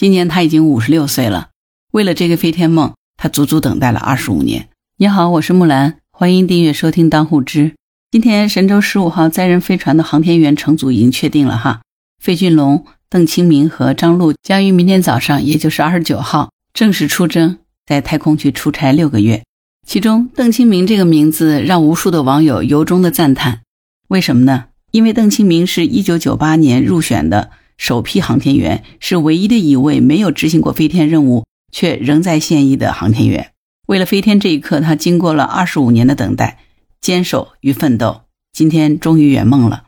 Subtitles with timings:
[0.00, 1.50] 今年他已经五十六岁了。
[1.92, 4.70] 为了这个飞天梦，他足足等待了二十五年。
[4.96, 7.64] 你好，我是木兰，欢迎订阅收听《当户知》。
[8.10, 11.82] 今天神舟十五号载人飞船的航天员乘组已经确定了哈，
[12.18, 19.42] 费俊龙、邓清明和张璐将于明天早上，也就是二十九号正式出征，在太空去出差六个月。
[19.86, 23.60] 其中，邓清明这个名字让无数的网友由衷的赞叹。
[24.08, 24.68] 为什么呢？
[24.92, 33.52] 因为邓清明是一九九八年入选的首批航天员，是唯一的一位没有执行过飞天任务却仍在现役的航天员。
[33.86, 36.58] 为了飞天这一刻，他经过了二十五年的等待、
[37.00, 38.20] 坚守与奋斗，
[38.52, 39.84] 今天终于圆梦了。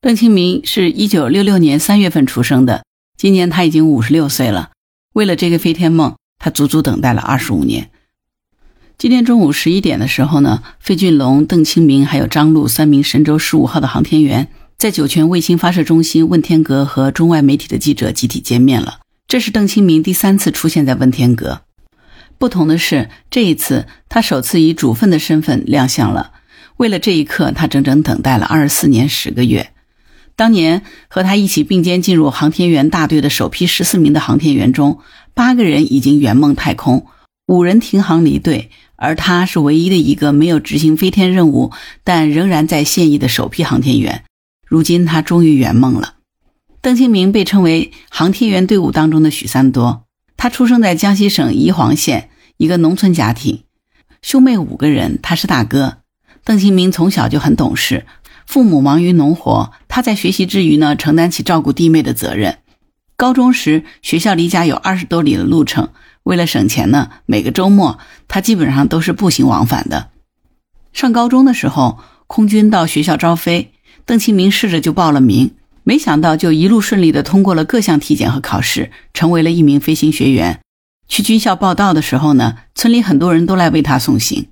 [0.00, 2.82] 邓清明是一九六六年三月份出生的，
[3.18, 4.70] 今年他已经五十六岁了。
[5.12, 7.90] 为了这个飞天梦，他足足等待了二十五年。
[8.96, 19.00] 今天中午十一点的时候呢，费俊龙、邓清明还有张璐三名神舟十五号的航天员在酒泉卫星发射中心问天阁和中外媒体的记者集体见面了。
[19.26, 21.62] 这是邓清明第三次出现在问天阁，
[22.38, 26.32] 不同的是，这一次他首次以主份的身份亮相了。
[26.76, 29.70] 为了这一刻，他整整等待了二十四年十个月。
[30.36, 34.98] 当年和他一起并肩进入航天员大队的首批十四名的航天员中，
[35.32, 37.06] 八个人已经圆梦太空，
[37.46, 38.70] 五人停航离队。
[38.96, 41.72] 而他是唯一的一个没有执行飞天任务，
[42.04, 44.24] 但仍然在现役的首批航天员。
[44.74, 46.14] 如今他终于圆梦了。
[46.82, 50.02] 邓清明被称为航天员队伍当中的许三多。
[50.36, 53.62] 他出生在江西省宜黄县一个农村家庭，
[54.20, 55.98] 兄妹五个人，他是大哥。
[56.42, 58.04] 邓清明从小就很懂事，
[58.48, 62.58] 父母忙于农活，他在学习之余呢，承担起照顾弟妹的责任。
[63.14, 65.90] 高中时，学校离家有二十多里的路程。
[66.24, 70.10] 为了省钱呢，每个周末他基本上都是步行往返的。
[70.92, 73.73] 上高中的时候，空军到学校招飞，
[74.06, 75.52] 邓清明试着就报了名，
[75.82, 80.60] 没想到就一路顺利的通过了各项体检和考试，成为了一名飞行学员。
[81.08, 84.46] 去军校报道的时候呢，村里很多人都来为他送行。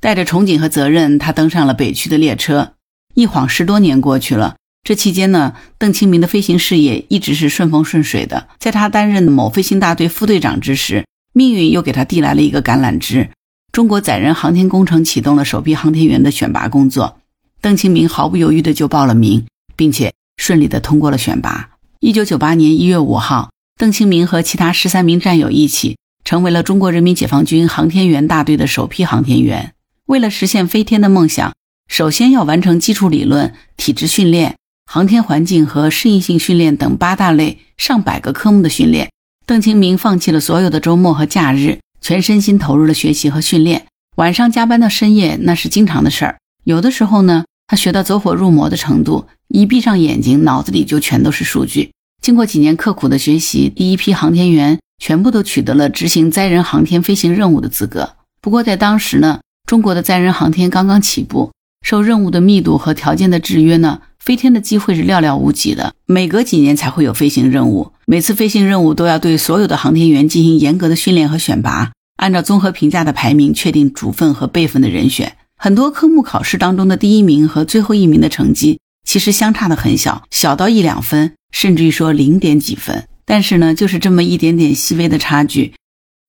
[0.00, 2.74] 带着憧憬和责任，他登上了北区的列车。
[3.14, 4.56] 一晃十多年过去了。
[4.82, 8.48] 这期间呢，邓清明的飞行事业一直是顺风顺水的。
[8.58, 13.30] 在他担任某飞行大队副队长之时，命运又给他递来了一个橄榄枝。
[13.72, 17.18] 中国载人航天工程启动了首批航天员的选拔工作，
[17.60, 21.70] 邓清明毫不犹豫的就报了名，并且顺利的通过了选拔。
[22.00, 29.72] 一九九八年一月五号，邓清明和其他十三名战友一起，成为了中国人民解放军航天员大队的首批航天员。
[30.06, 31.52] 为了实现飞天的梦想，
[31.88, 34.56] 首先要完成基础理论、体质训练。
[34.88, 39.10] 航天环境和适应性训练等八大类上百个科目的训练，
[39.44, 43.86] 邓清明放弃了所有的周末和假日，全身心投入了学习和训练。
[44.14, 46.38] 晚上加班到深夜那是经常的事儿。
[46.66, 51.92] 有的时候呢，他学到走火入魔的程度，一闭上眼睛，脑子里就全都是数据。
[52.20, 58.14] 经过几年刻苦的学习，第一批航天员全部都取得了执行载人航天飞行任务的资格。
[58.40, 61.52] 不过在当时呢，中国的载人航天刚刚起步，
[61.86, 64.00] 受任务的密度和条件的制约呢。
[64.18, 75.36] 飞天的机会是寥寥无几的，每隔几年才会有飞行任务，每次飞行任务都要对所有的航天员进行严格的训练和选拔，按照综合评价的排名确定主份和备份的人选。
[75.56, 83.08] 很多科目考试当中的第一名和最后一名的成绩其实相差的很小，小到一两分，甚至于说零点几分。
[83.24, 85.74] 但是呢，就是这么一点点细微的差距，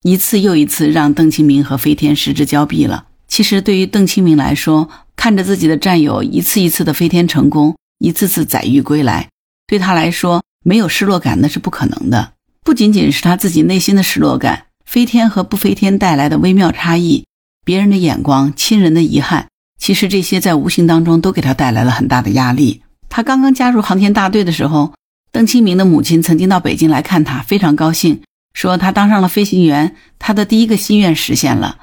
[0.03, 3.05] 一次又一次让邓清明和飞天失之交臂了。
[3.27, 7.75] 其实对于邓清明来说，看着自己的战友一次一次的飞天成功。
[7.99, 9.27] 一次次载誉归来，
[9.65, 12.33] 对他来说没有失落感那是不可能的。
[12.63, 17.25] 不仅仅是他自己内心的失落感，飞天和不飞天带来的微妙差异，
[17.67, 19.47] 别人的眼光、亲人的遗憾，
[19.77, 22.81] 其实这些在无形当中都给他带来了很大的压力。
[23.09, 24.93] 他刚刚加入航天大队的时候，
[25.33, 28.21] 邓清明的母亲曾经到北京来看他，非常高兴，
[28.53, 31.79] 说他当上了飞行员，他的第一个心愿实现了。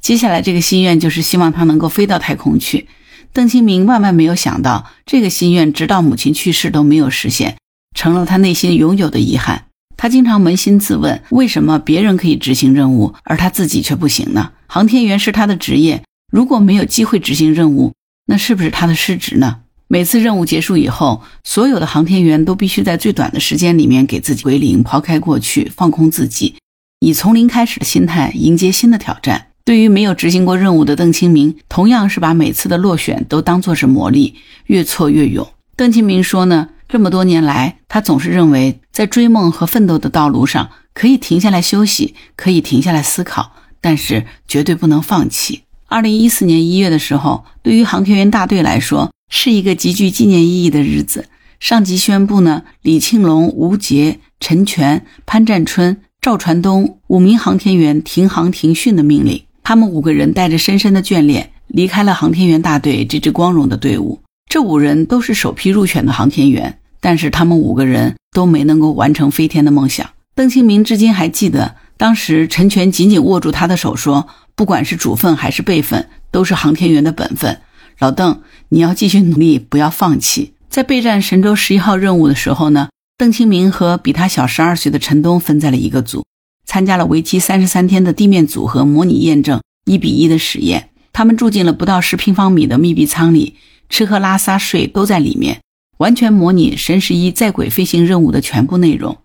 [0.00, 2.88] 接下来这个心愿就是希望他能够飞到太空去。
[3.32, 7.56] 邓清明万万没有想到，这个心愿直到母亲去世都没有实现，
[7.94, 9.66] 成了他内心永久的遗憾。
[9.98, 14.52] 他经常扪心自问：为什么别人可以执行任务，而他自己却不行呢？
[14.68, 17.92] 航天员是他的职业，如果没有机会执行任务，
[18.26, 19.56] 那是不是他的失职呢？
[19.88, 26.54] 每次任务结束以后，所有的航天员都必须在最短的时间里面给自己归零，抛开过去，放空自己，
[27.00, 29.46] 以从零开始的心态迎接新的挑战。
[29.64, 34.34] 对于没有执行过任务的邓清明，同样是把每次的落选都当作是磨砺，
[34.66, 35.46] 越挫越勇。
[35.74, 43.52] 邓清明说呢，这么多年来，他总是认为在追梦和奋斗的道路上，可以停下来休息，可以停下来思考，
[43.82, 45.64] 但是绝对不能放弃。
[45.86, 51.26] 二零一四年一月的时候，对于航天员大队来说，是一个极具纪念意义的日子。
[51.60, 59.42] 上级宣布呢，李庆龙、吴杰、陈全、潘占春、赵传东五名航天员停航停训的命令。
[59.62, 64.20] 他们五个人带着深深的眷恋，离开了航天员大队这支光荣的队伍。
[64.48, 70.08] 这五人都是首批入选的航天员，但是他们五个人都没能够完成飞天的梦想。
[70.34, 77.60] 邓清明至今还记得，当时陈全紧紧握住他的手，说：“不管是主份还是备份，都是航天员的本分。
[77.98, 78.40] 老邓，
[78.70, 86.24] 你要继续努力，不要放弃。”在备战神舟十一号任务的时候呢，邓清明和比他小十二岁的陈冬分在了一个组。
[86.64, 93.54] 参加了为期三十三天的地面组合模拟验证一比一的实验，他们住进了不到十平方米的密闭舱里，
[93.88, 95.60] 吃喝拉撒睡都在里面，
[95.98, 99.16] 完全模拟神十一在轨飞行任务的全部内容，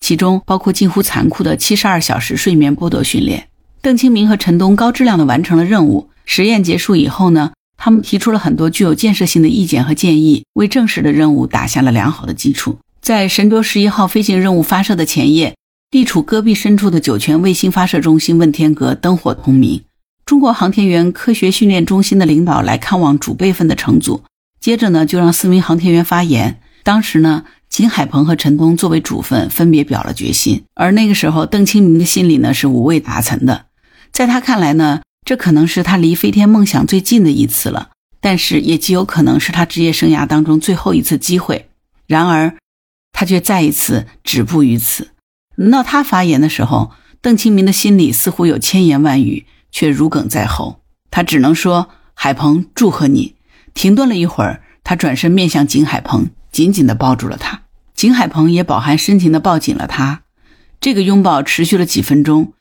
[0.00, 3.48] 其中包括近乎残酷的七十二小时睡眠剥夺训练。
[3.82, 6.10] 邓清明和陈冬高质量的完成了任务。
[6.26, 12.78] 实验结束以后呢，他们提出了很多具有建设性的意见和建议，为正式的任务打下了良好的基础。
[13.00, 15.54] 在神舟十一号飞行任务发射的前夜。
[15.90, 19.82] 地处戈壁深处的酒泉卫星发射中心问天阁灯火通明。
[20.30, 24.22] 中国航天员科学训练中心的领导来看望主备份的乘组，
[24.60, 26.60] 接着呢就让四名航天员发言。
[26.84, 30.62] 当时呢，景海鹏和陈冬作为主分，分别表了决心。
[30.74, 33.66] 而那个时候，邓清明的心里呢是五味杂陈的。
[34.12, 37.90] 在他看来呢，这可能是他离飞天梦想最近的一次了，
[38.20, 41.68] 但是也极有可能是他职业生涯当中最后一次机会。
[42.06, 42.54] 然而，
[43.10, 45.08] 他却再一次止步于此。
[45.56, 50.80] 轮到他发言的时候，邓清明的心里似乎有千言万语，却如鲠在喉。
[51.10, 53.34] 他只能说：“海鹏，祝贺你。”
[53.74, 57.62] 停顿了一会儿，他转身面向景海鹏，紧紧地抱住了他。
[57.94, 60.22] 景海鹏也饱含深情地抱紧了他。
[60.80, 62.52] 这个拥抱持续了几分钟，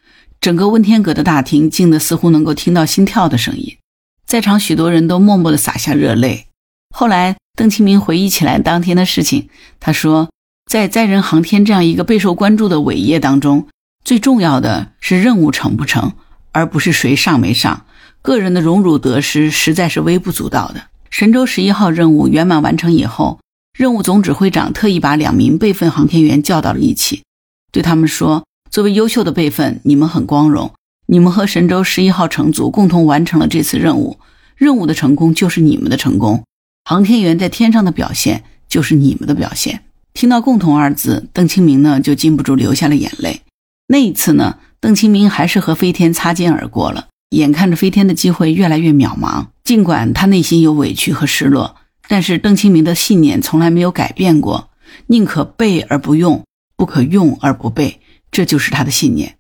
[0.41, 3.77] 整个问天阁的大厅静得似乎能够听到心跳的声音。
[4.25, 6.47] 在场许多人都默默地洒下热泪。
[6.95, 10.29] 后来，邓清明回忆起来当天的事情，他说。
[10.69, 13.67] 在载人航天这样一个备受关注的伟业当中，
[14.05, 16.13] 最重要的是任务成不成，
[16.51, 17.85] 而不是谁上没上。
[18.21, 20.83] 个人的荣辱得失实在是微不足道的。
[21.09, 23.39] 神舟十一号任务圆满完成以后，
[23.77, 27.23] 任务总指挥长特意把两名备份航天员叫到了一起，
[27.71, 30.71] 对他们说：“作为优秀的备份，你们很光荣，
[31.07, 34.19] 你们和神舟十一号乘组共同完成了这次任务，
[34.55, 36.43] 任务的成功就是你们的成功，
[36.83, 43.41] 航天员在天上的表现就是你们的表现。”听到“共同”二字，邓清明呢就禁不住流下了眼泪。
[43.87, 47.07] 那一次呢，邓清明还是和飞天擦肩而过了。
[47.31, 51.75] 眼看着飞天的机会越来越渺茫，尽管他内心有委屈和失落，
[52.07, 54.69] 但是邓清明的信念从来没有改变过：
[55.07, 56.43] 宁可备而不用，
[56.75, 57.99] 不可用而不备。
[58.31, 59.35] 这就是他的信念。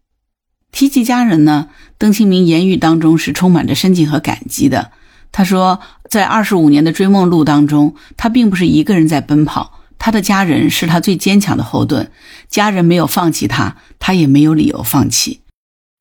[0.71, 4.91] 提及家人呢，邓清明言语当中是充满着深情和感激的。
[5.31, 9.78] 他说，在二十五年的追梦路当中，他并不是一个人在奔跑。
[9.99, 12.09] 他的家人是他最坚强的后盾，
[12.47, 15.41] 家人没有放弃他，他也没有理由放弃。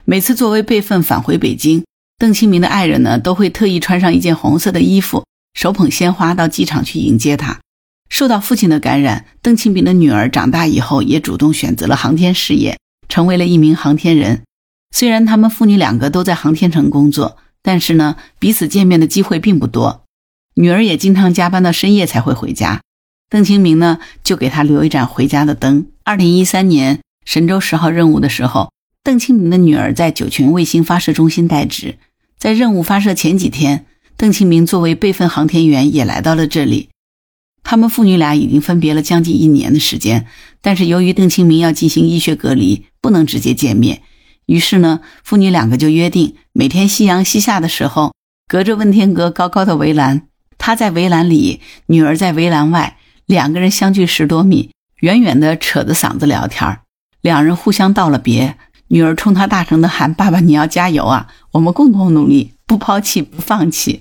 [0.07, 1.85] 每次作为备份返回北京，
[2.17, 7.59] 邓清明的爱人呢都会特意穿上一件红色的衣服，手捧鲜花到机场去迎接他。
[8.09, 12.79] 受到父亲的感染，邓清明的女儿长大以后也主动选择了航天事业，
[13.09, 14.45] 成为了一名航天人。
[14.97, 20.05] 虽然他们父女两个都在航天城工作，但是呢，彼此见面的机会并不多。
[20.55, 22.81] 女儿也经常加班到深夜才会回家。
[23.31, 25.87] 邓清明呢，就给他留一盏回家的灯。
[26.03, 28.73] 二零一三年神舟十号任务的时候，
[29.05, 31.99] 邓清明的女儿在酒泉卫星发射中心待职。
[32.39, 33.85] 在任务发射前几天，
[34.17, 36.89] 邓清明作为备份航天员也来到了这里。
[37.63, 40.27] 他们父女俩已经分别了将近一年的时间，
[40.63, 44.01] 但是由于邓清明要进行医学隔离，不能直接见面，
[44.47, 48.15] 于是呢，父女两个就约定每天夕阳西下的时候，
[48.47, 52.97] 隔着问天阁高高的围栏，他在围栏里，女儿在围栏外。
[53.29, 54.71] 两个人相距十多米，
[55.01, 56.79] 远远的扯着嗓子聊天
[57.21, 58.57] 两人互相道了别，
[58.87, 61.29] 女儿冲他大声的喊：“爸爸，你要加油啊！
[61.53, 64.01] 我们共同努力，不抛弃，不放弃。”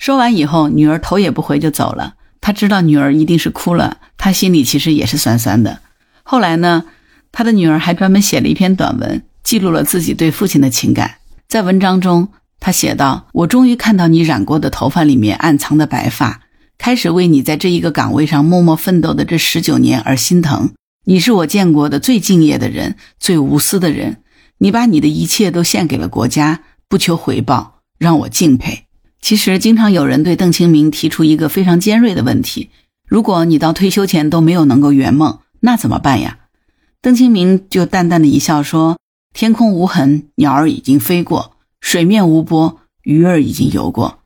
[0.00, 2.14] 说完以后，女儿头也不回就走了。
[2.40, 5.80] 他知道女儿一定是哭了，他心里其实也是酸酸的。
[6.22, 6.86] 后来呢，
[7.30, 11.16] 他的女儿还专门写了一篇短文，记录了自己对父亲的情感。
[11.46, 16.40] 在文章中，他写道：“我终于看到你染过的头发里面暗藏的白发。”
[16.82, 20.70] 开始为你在这一个岗位上默默奋斗的这十九年而心疼。
[21.04, 24.24] 你是我见过的最敬业的人，最无私的人。
[24.58, 28.86] 你把你的一切都献给了国家，不求回报，让我敬佩。
[29.20, 32.70] 其实，经常有人对邓清明提出一个非常尖锐的问题：
[33.06, 36.40] 如果你到退休前都没有能够圆梦，那怎么办呀？
[37.00, 38.98] 邓清明就淡淡的一笑说
[39.32, 44.18] ：“天空无痕，鸟儿已经飞过；水面无波，鱼儿已经游过。”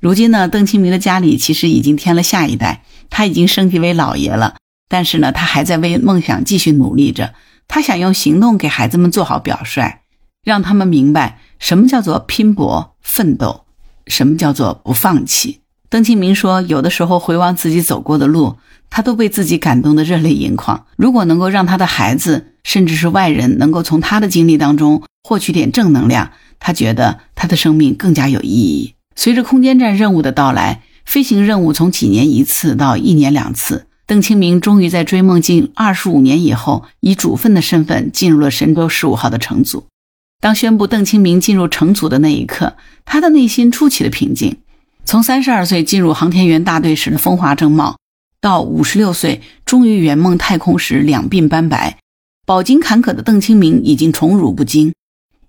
[0.00, 4.54] 如今呢，邓清明的家里其实已经添了下一代，他已经升级为老爷了。
[4.88, 7.34] 但是呢，他还在为梦想继续努力着。
[7.66, 10.02] 他想用行动给孩子们做好表率，
[10.44, 13.64] 让他们明白什么叫做拼搏奋斗，
[14.06, 15.60] 什么叫做不放弃。
[15.90, 18.56] 邓清明说：“有的时候回望自己走过的路，
[18.88, 20.86] 他都被自己感动得热泪盈眶。
[20.96, 39.86] 如果能够让他的孩子，甚至是外人，能够从他的经历当中获取点正能量，他觉得他的生命更加有意义。”随着空间站任务的到来，飞行任务从几年一次到一年两次，邓清明终于在追梦近二十五年以后，以主分的身份进入了神舟十五号的乘组。
[40.40, 44.58] 当宣布邓清明进入乘组的那一刻，他的内心出奇的平静。
[45.04, 47.96] 从三十二岁进入航天员大队时的风华正茂，
[48.40, 51.98] 到五十六岁终于圆梦太空时两鬓斑白，
[52.46, 54.94] 饱经坎坷的邓清明已经宠辱不惊。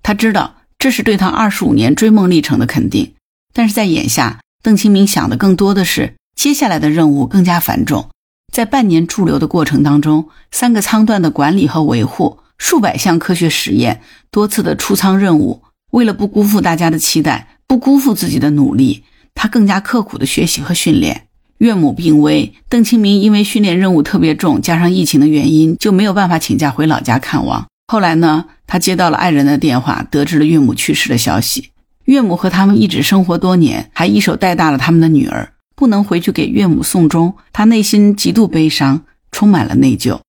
[0.02, 3.14] 他知道这是对他二十五年追梦历程的肯定。
[3.54, 8.10] 但是在眼下，邓清明想的更多的是接下来的任务更加繁重。
[8.52, 14.02] 在半年驻留的过程当中，三个舱段的管理和维护，数百项科学实验，
[14.32, 19.04] 多次的出舱任务，为了不辜负大家的期待，不辜负自己的努力，
[19.36, 21.28] 他更加刻苦的学习和训练。
[21.60, 27.68] 岳母病危，邓清明因为训练任务特别重，加上疫情的原因，就没有办法请假回老家看望。
[27.88, 31.72] 后来呢，他接到了爱人的电话，得知了岳母去世的消息。
[32.10, 40.20] 岳母和他们一直生活多年，还一手带大了他们的女儿，不能回去给岳母送终，他内心极度悲伤，充满了内疚。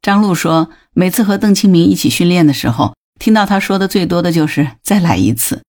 [0.00, 5.62] 张璐说，每次和邓清明一起训练的时候，听到他说的最多的就是“再来一次”。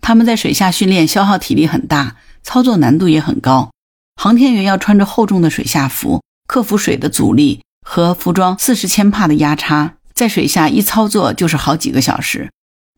[0.00, 3.70] 他们在水下训练，消耗体力很大，操作难度也很高。
[4.16, 12.50] 航天员要穿着厚重的水下服，克服水的阻力和服装四十千帕的压差，在水下一操作就是好几个小时。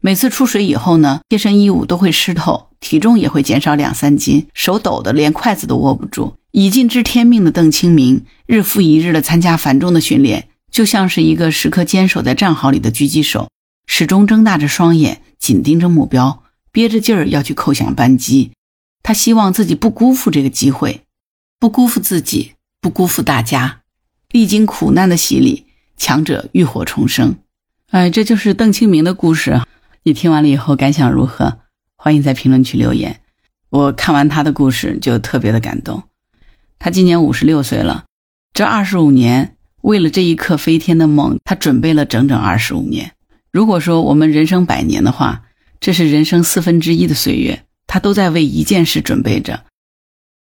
[0.04, 6.34] 每次出水以后呢，贴身衣物都会湿透，体重也会减少两三斤，手抖得连筷子都握不住。
[6.50, 13.48] 已尽知天命的邓清明，日复一日地参加繁重的训练，就像是一个时刻坚守在战壕里的狙击手，
[13.86, 16.42] 始终睁大着双眼，紧盯着目标，
[16.72, 18.50] 憋着劲儿要去扣响扳机。
[19.04, 21.02] 他希望自己不辜负这个机会，
[21.60, 23.82] 不辜负自己，不辜负大家。
[24.32, 25.66] 历经苦难的洗礼，
[25.96, 27.36] 强者浴火重生。
[27.90, 29.60] 哎，这就是邓清明的故事。
[30.04, 31.60] 你听完了以后感想如何？
[31.96, 33.20] 欢迎在评论区留言。
[33.70, 36.02] 我看完他的故事就特别的感动。
[36.80, 38.06] 他今年五十六岁了，
[38.52, 43.12] 这二十五年为了这一刻飞天的梦，他准备了整整二十五年。
[43.52, 45.42] 如果说我们人生百年的话，
[45.78, 49.66] 这是人生四分之一的岁月，他都在为一件事准备着。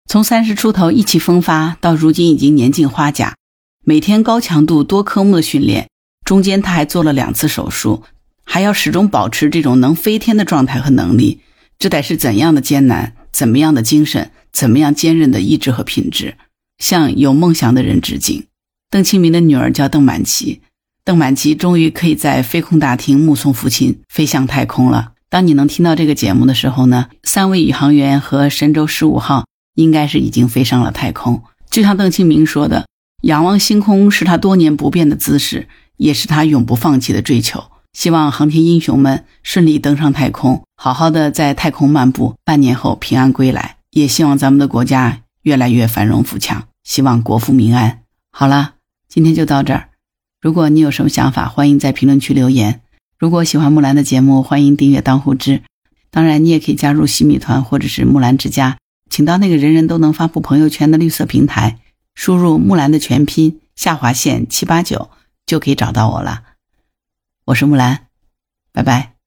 [0.07, 3.37] 从三十出头意气风发，到如今已经年近花甲，
[3.85, 5.91] 每天高强度多科目的训练，
[6.25, 8.05] 中间他还做了两次手术。
[8.53, 11.39] 还要始终保持这种能飞天的状态和能力，
[11.79, 13.13] 这得是怎样的艰难？
[13.31, 14.33] 怎么样的精神？
[14.53, 16.35] 怎么样坚韧的意志和品质？
[16.79, 18.47] 向有梦想的人致敬。
[18.91, 20.63] 邓清明的女儿叫邓满琪，
[21.05, 25.13] 邓满琪终于可以在飞控大厅目送父亲飞向太空了。
[25.29, 31.45] 当你能听到这个节目的时候呢，三位宇航员和神舟十五号应该是已经飞上了太空。
[31.71, 32.89] 就像邓清明说的
[33.23, 43.77] ：“仰望星空是他多年不变的姿势，也是他永不放弃的追求。”希望航天英雄们顺利登上太空，好好的在太空漫步，半年后平安归来。
[43.91, 48.03] 也希望咱们的国家越来越繁荣富强，希望国富民安。
[48.31, 48.75] 好了，
[49.09, 49.89] 今天就到这儿。
[50.41, 52.83] 如果你有什么想法，欢迎在评论区留言。
[53.19, 55.63] 如果喜欢木兰的节目，欢迎订阅当户知。
[56.11, 58.79] 当然，你也可以加入洗米团或者是木兰之家，
[59.11, 61.81] 请到那个人人都能发布朋友圈的绿色平台，
[62.15, 65.11] 输入木兰的全拼下划线七八九，
[65.45, 66.43] 就可以找到我了。
[67.51, 68.07] 我是木兰，
[68.73, 69.20] 拜拜。